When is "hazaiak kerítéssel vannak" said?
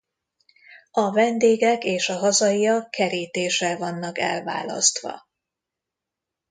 2.17-4.17